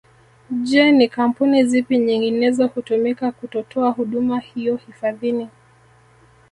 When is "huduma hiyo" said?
3.91-4.75